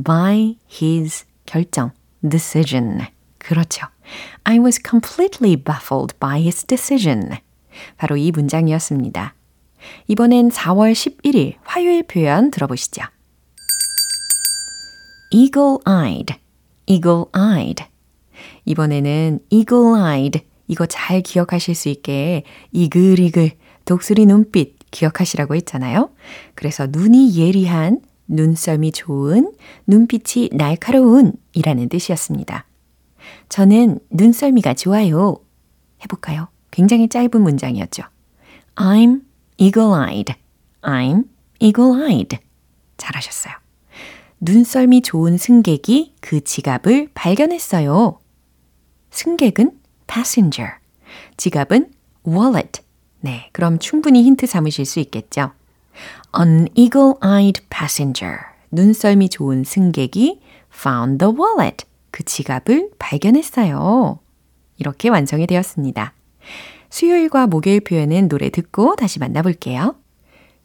by 0.02 0.58
his 0.82 1.26
결정, 1.46 1.92
decision. 2.28 3.08
그렇죠. 3.38 3.88
I 4.44 4.60
was 4.60 4.80
completely 4.86 5.56
baffled 5.56 6.16
by 6.20 6.42
his 6.42 6.66
decision. 6.66 7.38
바로 7.98 8.18
이 8.18 8.32
문장이었습니다. 8.32 9.36
이번엔 10.08 10.50
4월 10.50 10.94
11일 10.94 11.56
화요일 11.64 12.04
표현 12.04 12.52
들어보시죠. 12.52 13.04
Eagle-eyed, 15.32 16.36
eagle-eyed. 16.86 17.86
이번에는 18.66 19.40
eagle-eyed. 19.50 20.42
이거 20.68 20.86
잘 20.86 21.22
기억하실 21.22 21.76
수 21.76 21.90
있게 21.90 22.44
이글이글 22.72 23.52
독수리 23.86 24.26
눈빛 24.26 24.76
기억하시라고 24.92 25.56
했잖아요. 25.56 26.10
그래서 26.56 26.88
눈이 26.90 27.38
예리한, 27.38 28.02
눈썰미 28.28 28.92
좋은, 28.92 29.54
눈빛이 29.88 30.50
날카로운 30.52 31.34
이라는 31.54 31.88
뜻이었습니다. 31.90 32.66
저는 33.50 34.00
눈썰미가 34.10 34.74
좋아요. 34.74 35.38
해볼까요? 36.04 36.50
굉장히 36.72 37.08
짧은 37.08 37.42
문장이었죠. 37.42 38.04
I'm 38.76 39.22
eagle-eyed. 39.58 40.34
I'm 40.82 41.24
eagle-eyed. 41.60 42.38
잘하셨어요. 42.98 43.67
눈썰미 44.40 45.02
좋은 45.02 45.38
승객이 45.38 46.16
그 46.22 46.44
지갑을 46.44 47.10
발견했어요. 47.14 48.20
승객은 49.10 49.72
passenger. 50.08 50.74
지갑은 51.38 51.92
wallet. 52.28 52.82
네, 53.22 53.50
그럼 53.52 53.80
충분히 53.80 54.24
힌트 54.24 54.46
삼으실 54.46 54.86
수 54.86 55.00
있겠죠. 55.00 55.52
An 56.38 56.68
eagle-eyed 56.76 57.64
passenger. 57.70 58.38
눈썰미 58.72 59.30
좋은 59.30 59.64
승객이 59.64 60.42
found 60.72 61.18
the 61.18 61.34
wallet. 61.36 61.86
그 62.12 62.24
지갑을 62.24 62.92
발견했어요. 63.00 64.20
이렇게 64.78 65.10
완성이 65.10 65.48
되었습니다. 65.48 66.14
수요일과 66.90 67.48
목요일 67.48 67.82
표현은 67.82 68.30
노래 68.30 68.50
듣고 68.50 68.96
다시 68.96 69.20
만나볼게요. 69.20 69.96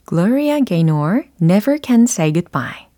Gloria 0.08 0.60
Gaynor, 0.64 1.24
Never 1.40 1.78
Can 1.82 2.02
Say 2.02 2.32
Goodbye. 2.32 2.91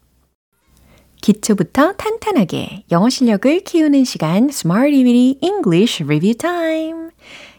기초부터 1.25 1.95
탄탄하게 1.95 2.85
영어 2.91 3.09
실력을 3.09 3.61
키우는 3.61 4.05
시간 4.05 4.51
Smarty 4.51 5.05
Weedy 5.05 5.39
English 5.41 6.05
Review 6.05 6.35
Time. 6.35 7.09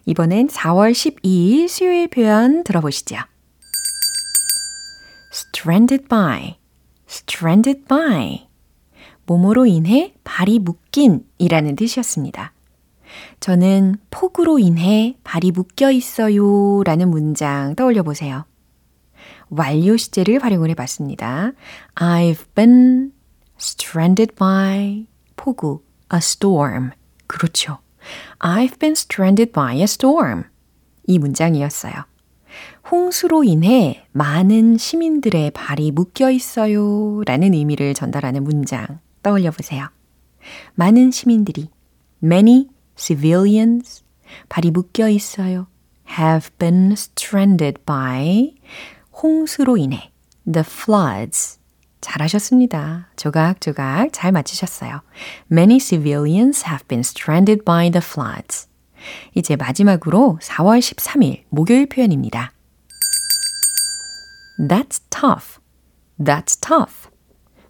이번엔 0.06 0.50
4월 0.50 0.92
12일 0.92 1.68
수요일 1.68 2.08
표현 2.08 2.64
들어보시죠. 2.64 3.16
stranded 5.34 6.08
by, 6.08 6.58
stranded 7.10 7.86
by. 7.88 8.48
몸으로 9.26 9.66
인해 9.66 10.14
발이 10.24 10.60
묶인 10.60 11.26
이라는 11.40 11.76
뜻이었습니다. 11.76 12.54
저는 13.40 13.96
폭우로 14.12 14.60
인해 14.60 15.18
발이 15.24 15.50
묶여 15.50 15.90
있어요 15.90 16.84
라는 16.84 17.10
문장 17.10 17.74
떠올려 17.74 18.04
보세요. 18.04 18.46
완료 19.50 19.98
시제를 19.98 20.44
활용을 20.44 20.70
해 20.70 20.76
봤습니다. 20.76 21.54
I've 21.96 22.46
been 22.54 23.16
stranded 23.60 24.36
by 24.36 25.08
폭우, 25.36 25.82
a 26.14 26.18
storm. 26.18 26.92
그렇죠. 27.28 27.80
I've 28.40 28.78
been 28.80 28.94
stranded 28.94 29.52
by 29.52 29.76
a 29.78 29.84
storm. 29.84 30.44
이 31.08 31.20
문장이었어요. 31.20 31.94
홍수로 32.92 33.44
인해 33.44 34.06
많은 34.12 34.78
시민들의 34.78 35.52
발이 35.52 35.92
묶여 35.92 36.30
있어요 36.30 37.22
라는 37.26 37.54
의미를 37.54 37.94
전달하는 37.94 38.44
문장 38.44 39.00
떠올려 39.24 39.52
보세요. 39.52 39.88
많은 40.76 41.12
시민들이 41.12 41.70
many 42.24 42.70
civilians 42.96 44.04
발이 44.50 44.72
묶여 44.72 45.10
있어요. 45.10 45.68
have 46.18 46.50
been 46.58 46.92
stranded 46.92 47.82
by 47.86 48.54
홍수로 49.22 49.78
인해 49.78 50.12
the 50.46 50.64
floods 50.66 51.60
잘하셨습니다. 52.06 53.10
조각조각 53.16 54.10
잘 54.12 54.32
맞추셨어요. 54.32 55.02
Many 55.52 55.80
civilians 55.80 56.66
have 56.68 56.88
been 56.88 57.00
stranded 57.00 57.66
by 57.66 57.90
the 57.90 58.02
floods. 58.04 58.68
이제 59.34 59.56
마지막으로 59.56 60.40
4월 60.42 60.80
13일 60.80 61.44
목요일 61.50 61.88
표현입니다. 61.88 62.52
That's 64.60 65.02
tough. 65.10 65.60
That's 66.20 66.62
tough. 66.62 67.10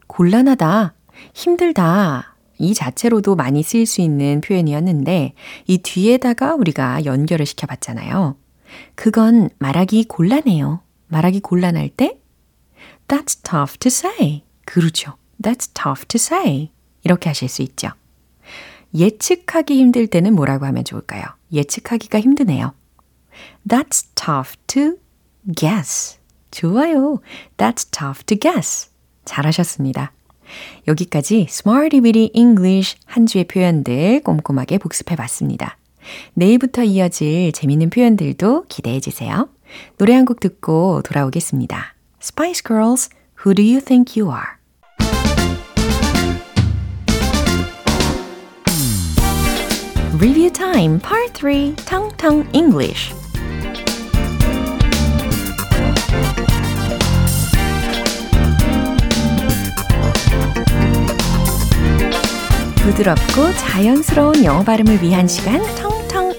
곤란하다. 0.08 0.94
힘들다. 1.34 2.36
이 2.58 2.74
자체로도 2.74 3.36
많이 3.36 3.64
쓰일 3.64 3.86
수 3.86 4.02
있는 4.02 4.42
표현이었는데 4.42 5.34
이 5.68 5.78
뒤에다가 5.80 6.56
우리가 6.56 7.06
연결을 7.06 7.46
시켜봤잖아요. 7.46 8.36
그건 8.96 9.50
말하기 9.60 10.06
곤란해요. 10.06 10.82
말하기 11.08 11.40
곤란할 11.42 11.90
때 11.90 12.20
That's 13.08 13.42
tough 13.44 13.78
to 13.80 13.90
say. 13.90 14.44
그렇죠. 14.66 15.16
That's 15.42 15.70
tough 15.74 16.06
to 16.08 16.18
say. 16.18 16.72
이렇게 17.04 17.30
하실 17.30 17.50
수 17.50 17.62
있죠. 17.62 17.90
예측하기 18.94 19.76
힘들 19.76 20.08
때는 20.08 20.34
뭐라고 20.34 20.66
하면 20.66 20.84
좋을까요? 20.84 21.24
예측하기가 21.52 22.20
힘드네요. 22.20 22.74
That's 23.68 24.08
tough 24.16 24.56
to 24.68 24.98
guess. 25.56 26.18
좋아요. 26.52 27.20
That's 27.58 27.92
tough 27.92 28.24
to 28.26 28.38
guess. 28.40 28.90
잘하셨습니다. 29.26 30.14
여기까지 30.88 31.48
Smarty 31.50 32.02
Weedy 32.04 32.30
English 32.34 32.98
한 33.06 33.26
주의 33.26 33.44
표현들 33.46 34.22
꼼꼼하게 34.22 34.78
복습해 34.78 35.16
봤습니다. 35.16 35.78
내일부터 36.36 36.84
이어질 36.84 37.52
재밌는 37.52 37.90
표현들도 37.90 38.66
기대해 38.70 39.00
주세요. 39.00 39.50
노래 39.98 40.14
한 40.14 40.26
곡 40.26 40.40
듣고 40.40 41.02
돌아오겠습니다. 41.04 41.95
Spice 42.25 42.61
Girls, 42.61 43.09
Who 43.37 43.55
Do 43.55 43.63
You 43.63 43.81
Think 43.81 44.17
You 44.17 44.31
Are? 44.31 44.59
Review 50.21 50.51
Time 50.51 51.01
Part 51.01 51.33
3 51.33 51.77
Tong 51.87 52.11
Tong 52.19 52.47
English 52.53 53.15
부드럽고 62.83 63.53
자연스러운 63.57 64.45
영어 64.45 64.63
발음을 64.63 65.03
위한 65.03 65.27
시간 65.27 65.63
텅텅 65.77 65.94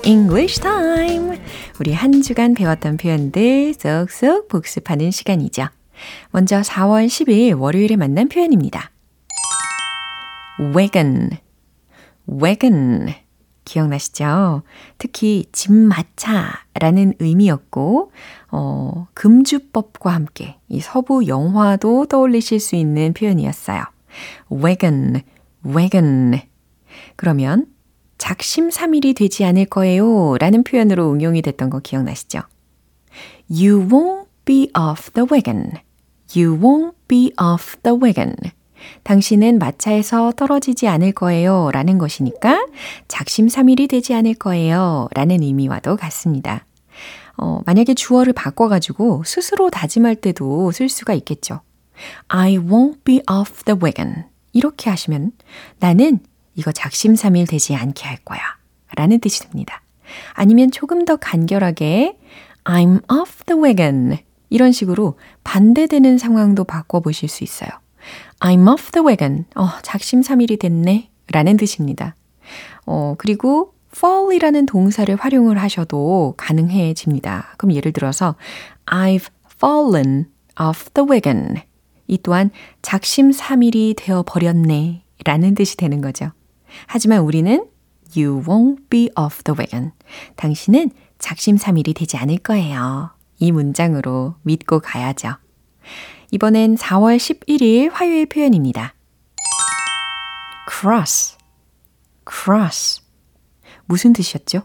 English 0.06 0.60
Time. 0.60 1.36
우리 1.80 1.92
한 1.92 2.22
주간 2.22 2.54
배웠던 2.54 2.96
표현들 2.96 3.74
쏙쏙 3.74 4.46
복습하는 4.46 5.10
시간이죠. 5.10 5.66
먼저 6.30 6.60
4월 6.60 7.06
10일 7.06 7.58
월요일에 7.58 7.96
만난 7.96 8.28
표현입니다. 8.28 8.92
wagon, 10.76 11.30
wagon. 12.30 13.14
기억나시죠? 13.64 14.62
특히 14.96 15.46
집마차라는 15.50 17.14
의미였고, 17.18 18.12
어, 18.52 19.08
금주법과 19.12 20.14
함께 20.14 20.60
이 20.68 20.78
서부 20.78 21.26
영화도 21.26 22.06
떠올리실 22.06 22.60
수 22.60 22.76
있는 22.76 23.12
표현이었어요. 23.12 23.82
wagon, 24.52 25.22
wagon. 25.66 26.42
그러면 27.16 27.66
작심삼일이 28.18 29.14
되지 29.14 29.44
않을 29.44 29.66
거예요 29.66 30.36
라는 30.38 30.64
표현으로 30.64 31.12
응용이 31.12 31.42
됐던 31.42 31.70
거 31.70 31.80
기억나시죠? 31.80 32.40
You 33.50 33.86
won't 33.88 34.26
be 34.44 34.70
off 34.78 35.10
the 35.12 35.26
wagon. 35.30 35.72
You 36.34 36.58
won't 36.58 36.94
be 37.08 37.32
off 37.40 37.76
the 37.82 37.98
wagon. 38.00 38.34
당신은 39.02 39.58
마차에서 39.58 40.32
떨어지지 40.32 40.88
않을 40.88 41.12
거예요 41.12 41.70
라는 41.72 41.98
것이니까 41.98 42.66
작심삼일이 43.08 43.88
되지 43.88 44.14
않을 44.14 44.34
거예요 44.34 45.08
라는 45.14 45.42
의미와도 45.42 45.96
같습니다. 45.96 46.66
어, 47.36 47.60
만약에 47.66 47.94
주어를 47.94 48.32
바꿔가지고 48.32 49.24
스스로 49.24 49.70
다짐할 49.70 50.16
때도 50.16 50.72
쓸 50.72 50.88
수가 50.88 51.14
있겠죠. 51.14 51.60
I 52.28 52.56
won't 52.56 53.04
be 53.04 53.20
off 53.30 53.64
the 53.64 53.78
wagon. 53.80 54.24
이렇게 54.52 54.90
하시면 54.90 55.32
나는 55.78 56.20
이거 56.56 56.72
작심삼일 56.72 57.46
되지 57.46 57.74
않게 57.76 58.04
할 58.06 58.16
거야. 58.18 58.40
라는 58.96 59.20
뜻이 59.20 59.40
됩니다. 59.40 59.82
아니면 60.32 60.70
조금 60.70 61.04
더 61.04 61.16
간결하게 61.16 62.18
I'm 62.64 63.10
off 63.10 63.44
the 63.44 63.62
wagon. 63.62 64.18
이런 64.48 64.72
식으로 64.72 65.18
반대되는 65.44 66.18
상황도 66.18 66.64
바꿔보실 66.64 67.28
수 67.28 67.44
있어요. 67.44 67.70
I'm 68.40 68.70
off 68.70 68.90
the 68.90 69.06
wagon. 69.06 69.44
어, 69.54 69.68
작심삼일이 69.82 70.56
됐네. 70.56 71.10
라는 71.32 71.56
뜻입니다. 71.56 72.14
어, 72.86 73.14
그리고 73.18 73.74
fall이라는 73.94 74.66
동사를 74.66 75.14
활용을 75.16 75.58
하셔도 75.58 76.34
가능해집니다. 76.36 77.54
그럼 77.56 77.74
예를 77.74 77.92
들어서 77.92 78.36
I've 78.86 79.28
fallen 79.56 80.26
off 80.60 80.90
the 80.90 81.08
wagon. 81.08 81.56
이 82.06 82.18
또한 82.18 82.50
작심삼일이 82.82 83.94
되어 83.96 84.22
버렸네 84.24 85.02
라는 85.24 85.54
뜻이 85.54 85.76
되는 85.76 86.00
거죠. 86.00 86.30
하지만 86.86 87.20
우리는 87.20 87.66
You 88.16 88.42
won't 88.42 88.88
be 88.88 89.10
off 89.18 89.42
the 89.42 89.56
wagon. 89.58 89.92
당신은 90.36 90.90
작심삼일이 91.18 91.94
되지 91.94 92.16
않을 92.16 92.38
거예요. 92.38 93.10
이 93.38 93.52
문장으로 93.52 94.36
믿고 94.42 94.80
가야죠. 94.80 95.36
이번엔 96.30 96.76
4월 96.76 97.16
11일 97.16 97.90
화요일 97.92 98.26
표현입니다. 98.26 98.94
cross, 100.70 101.36
cross. 102.28 103.02
무슨 103.86 104.12
뜻이었죠? 104.12 104.62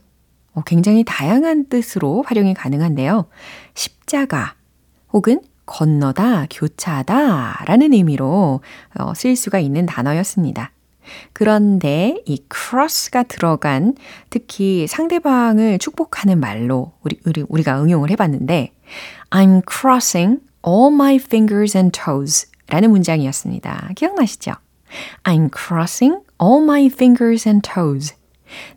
어, 0.54 0.62
굉장히 0.66 1.04
다양한 1.06 1.70
뜻으로 1.70 2.24
활용이 2.24 2.54
가능한데요. 2.54 3.30
십자가 3.74 4.56
혹은 5.14 5.42
건너다, 5.66 6.48
교차하다 6.50 7.64
라는 7.66 7.94
의미로 7.94 8.62
어, 8.98 9.14
쓸 9.14 9.36
수가 9.36 9.60
있는 9.60 9.86
단어였습니다. 9.86 10.72
그런데 11.34 12.22
이 12.26 12.44
cross가 12.54 13.24
들어간 13.24 13.96
특히 14.30 14.88
상대방을 14.88 15.80
축복하는 15.80 16.40
말로 16.40 16.94
우리, 17.02 17.20
우리, 17.26 17.44
우리 17.48 17.64
가 17.64 17.82
응용을 17.82 18.10
해봤는데 18.12 18.74
I'm 19.30 19.62
crossing 19.70 20.40
all 20.66 20.94
my 20.94 21.16
fingers 21.16 21.78
and 21.78 21.98
toes 21.98 22.48
라는 22.68 22.92
문장이었습니다. 22.92 23.90
기억나시죠? 23.96 24.54
I'm 25.24 25.50
crossing 25.54 26.24
all 26.42 26.64
my 26.64 26.86
fingers 26.88 27.48
and 27.48 27.68
toes. 27.68 28.16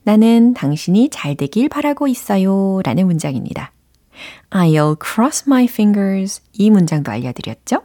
나는 0.03 0.55
당신이 0.55 1.11
잘 1.11 1.35
되길 1.35 1.69
바라고 1.69 2.07
있어요. 2.09 2.81
라는 2.85 3.07
문장입니다. 3.07 3.73
I'll 4.51 4.97
cross 5.03 5.45
my 5.47 5.65
fingers. 5.65 6.41
이 6.53 6.71
문장도 6.71 7.11
알려드렸죠? 7.11 7.83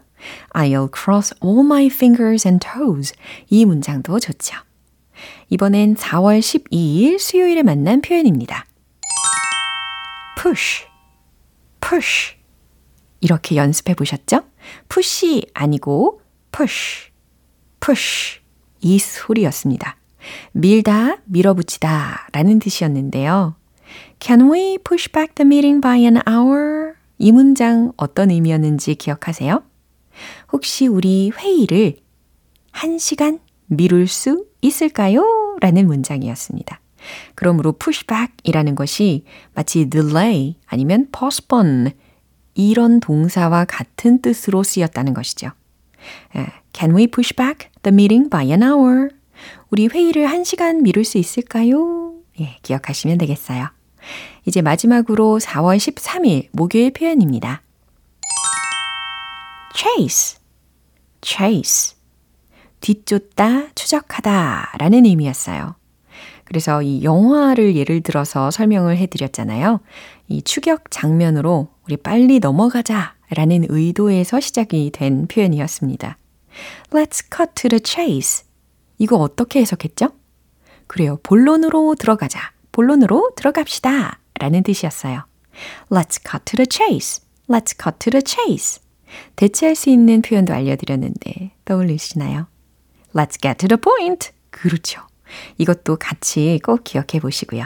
I'll 0.53 0.89
cross 0.91 1.33
all 1.43 1.63
my 1.65 1.87
fingers 1.87 2.47
and 2.47 2.65
toes. 2.65 3.13
이 3.49 3.65
문장도 3.65 4.19
좋죠. 4.19 4.57
이번엔 5.49 5.95
4월 5.95 6.39
12일 6.39 7.19
수요일에 7.19 7.63
만난 7.63 8.01
표현입니다. 8.01 8.65
push, 10.41 10.85
push. 11.81 12.35
이렇게 13.21 13.55
연습해 13.55 13.95
보셨죠? 13.95 14.43
push이 14.87 15.47
아니고 15.53 16.21
push, 16.51 17.11
push. 17.79 18.39
이 18.81 18.97
소리였습니다. 18.99 19.97
밀다, 20.51 21.17
밀어붙이다 21.25 22.29
라는 22.31 22.59
뜻이었는데요. 22.59 23.55
Can 24.19 24.51
we 24.51 24.77
push 24.77 25.11
back 25.11 25.35
the 25.35 25.45
meeting 25.45 25.81
by 25.81 26.01
an 26.01 26.19
hour? 26.27 26.93
이 27.17 27.31
문장 27.31 27.91
어떤 27.97 28.31
의미였는지 28.31 28.95
기억하세요? 28.95 29.63
혹시 30.51 30.87
우리 30.87 31.31
회의를 31.35 31.97
1시간 32.71 33.39
미룰 33.67 34.07
수 34.07 34.45
있을까요? 34.61 35.57
라는 35.61 35.87
문장이었습니다. 35.87 36.79
그러므로 37.35 37.71
push 37.73 38.05
back 38.05 38.33
이라는 38.43 38.75
것이 38.75 39.23
마치 39.53 39.89
delay 39.89 40.55
아니면 40.65 41.07
postpone 41.11 41.91
이런 42.55 42.99
동사와 42.99 43.65
같은 43.65 44.21
뜻으로 44.21 44.63
쓰였다는 44.63 45.13
것이죠. 45.13 45.51
Can 46.73 46.95
we 46.95 47.07
push 47.07 47.35
back 47.35 47.69
the 47.83 47.93
meeting 47.93 48.29
by 48.29 48.47
an 48.49 48.63
hour? 48.63 49.09
우리 49.69 49.87
회의를 49.87 50.25
1시간 50.27 50.81
미룰 50.81 51.05
수 51.05 51.17
있을까요? 51.17 52.13
예, 52.39 52.57
기억하시면 52.63 53.17
되겠어요. 53.17 53.67
이제 54.45 54.61
마지막으로 54.61 55.39
4월 55.39 55.77
13일 55.77 56.47
목요일 56.51 56.91
표현입니다. 56.91 57.61
Chase, 59.75 60.39
chase. 61.21 61.95
뒤쫓다, 62.81 63.73
추적하다 63.75 64.73
라는 64.77 65.05
의미였어요. 65.05 65.75
그래서 66.45 66.81
이 66.81 67.03
영화를 67.03 67.75
예를 67.75 68.01
들어서 68.01 68.49
설명을 68.49 68.97
해드렸잖아요. 68.97 69.81
이 70.27 70.41
추격 70.41 70.89
장면으로 70.89 71.69
우리 71.85 71.97
빨리 71.97 72.39
넘어가자 72.39 73.15
라는 73.29 73.65
의도에서 73.69 74.39
시작이 74.39 74.89
된 74.91 75.27
표현이었습니다. 75.27 76.17
Let's 76.89 77.23
cut 77.35 77.51
to 77.55 77.69
the 77.69 77.81
chase. 77.85 78.45
이거 78.97 79.17
어떻게 79.17 79.61
해석했죠? 79.61 80.09
그래요. 80.87 81.19
본론으로 81.21 81.95
들어가자. 81.95 82.51
본론으로 82.71 83.33
들어갑시다. 83.35 84.19
라는 84.39 84.63
뜻이었어요. 84.63 85.25
Let's 85.89 86.19
cut 86.27 86.45
to 86.45 86.57
the 86.57 86.67
chase. 86.69 87.23
Let's 87.47 87.77
cut 87.79 87.99
to 87.99 88.11
the 88.11 88.23
chase. 88.25 88.81
대체할 89.35 89.75
수 89.75 89.89
있는 89.89 90.21
표현도 90.21 90.53
알려드렸는데 90.53 91.51
떠올리시나요? 91.65 92.47
Let's 93.13 93.41
get 93.41 93.57
to 93.57 93.67
the 93.67 93.77
point. 93.79 94.31
그렇죠. 94.49 95.01
이것도 95.57 95.97
같이 95.97 96.59
꼭 96.63 96.83
기억해 96.83 97.19
보시고요. 97.21 97.65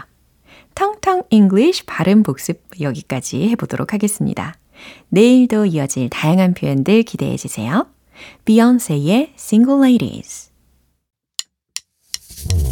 텅텅 0.76 1.24
English 1.30 1.86
발음 1.86 2.24
복습 2.24 2.62
여기까지 2.82 3.50
해보도록 3.50 3.94
하겠습니다. 3.94 4.56
내일도 5.10 5.66
이어질 5.66 6.10
다양한 6.10 6.54
표현들 6.54 7.04
기대해 7.04 7.38
주세요. 7.38 7.88
비욘세의 8.46 9.34
Single 9.38 9.82
Ladies. 9.82 10.52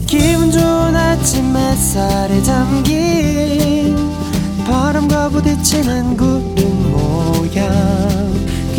기분 0.08 0.52
좋은 0.52 0.96
아침 0.96 1.56
햇살에 1.56 2.42
담긴 2.44 3.96
바람과 4.66 5.30
부딪히는 5.30 6.18
구름 6.18 6.92
모양 6.92 8.31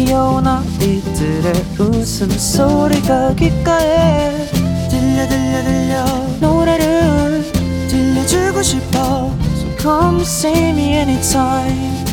귀여운 0.04 0.44
아이들의 0.44 1.52
웃음소리가 1.78 3.36
귓가에 3.36 4.46
들려 4.90 5.28
들려 5.28 5.62
들려 5.62 6.04
노래를 6.40 7.52
들려주고 7.88 8.62
싶어 8.62 9.30
So 9.54 9.76
come 9.78 10.22
see 10.22 10.70
me 10.70 10.94
anytime 10.94 12.04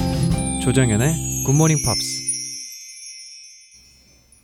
조정연의 0.62 1.44
굿모닝 1.48 1.78
팝스 1.84 2.20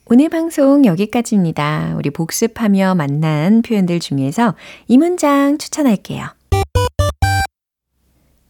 오늘 0.07 0.29
방송 0.29 0.83
여기까지입니다. 0.85 1.93
우리 1.97 2.09
복습하며 2.09 2.95
만난 2.95 3.61
표현들 3.61 3.99
중에서 3.99 4.55
이 4.87 4.97
문장 4.97 5.59
추천할게요. 5.59 6.29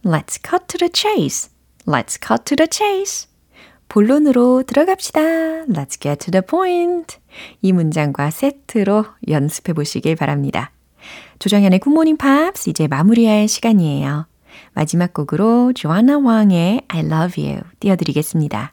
Let's 0.04 0.38
cut 0.42 0.66
to 0.68 0.78
the 0.78 0.90
chase. 0.90 1.50
Let's 1.86 2.18
cut 2.18 2.44
to 2.44 2.56
the 2.56 2.68
chase. 2.70 3.26
본론으로 3.88 4.64
들어갑시다. 4.64 5.20
Let's 5.20 6.00
get 6.00 6.16
to 6.26 6.30
the 6.30 6.42
point. 6.46 7.18
이 7.62 7.72
문장과 7.72 8.30
세트로 8.30 9.04
연습해 9.28 9.72
보시길 9.72 10.16
바랍니다. 10.16 10.72
조정현의 11.38 11.78
굿모닝 11.80 12.16
팝스 12.16 12.70
이제 12.70 12.86
마무리할 12.88 13.48
시간이에요. 13.48 14.26
마지막 14.72 15.12
곡으로 15.12 15.72
조아나 15.74 16.18
왕의 16.18 16.82
I 16.88 17.00
love 17.00 17.44
you 17.44 17.60
띄워드리겠습니다. 17.80 18.72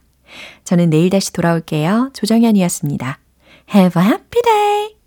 저는 0.63 0.89
내일 0.89 1.09
다시 1.09 1.31
돌아올게요. 1.33 2.11
조정현이었습니다. 2.13 3.19
Have 3.73 4.01
a 4.01 4.07
happy 4.07 4.41
day! 4.41 5.02